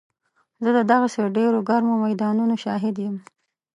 [0.63, 3.15] زه د دغسې ډېرو ګرمو میدانونو شاهد یم.